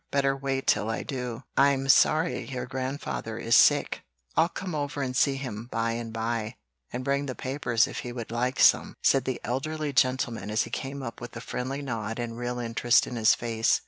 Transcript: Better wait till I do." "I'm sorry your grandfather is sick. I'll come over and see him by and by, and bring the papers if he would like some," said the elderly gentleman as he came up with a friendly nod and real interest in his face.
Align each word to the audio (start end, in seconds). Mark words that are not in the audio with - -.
Better 0.09 0.35
wait 0.35 0.65
till 0.65 0.89
I 0.89 1.03
do." 1.03 1.43
"I'm 1.55 1.87
sorry 1.87 2.45
your 2.49 2.65
grandfather 2.65 3.37
is 3.37 3.55
sick. 3.55 4.01
I'll 4.35 4.49
come 4.49 4.73
over 4.73 5.03
and 5.03 5.15
see 5.15 5.35
him 5.35 5.67
by 5.71 5.91
and 5.91 6.11
by, 6.11 6.55
and 6.91 7.03
bring 7.03 7.27
the 7.27 7.35
papers 7.35 7.85
if 7.85 7.99
he 7.99 8.11
would 8.11 8.31
like 8.31 8.59
some," 8.59 8.95
said 9.03 9.25
the 9.25 9.39
elderly 9.43 9.93
gentleman 9.93 10.49
as 10.49 10.63
he 10.63 10.71
came 10.71 11.03
up 11.03 11.21
with 11.21 11.35
a 11.37 11.39
friendly 11.39 11.83
nod 11.83 12.17
and 12.17 12.35
real 12.35 12.57
interest 12.57 13.05
in 13.05 13.15
his 13.15 13.35
face. 13.35 13.79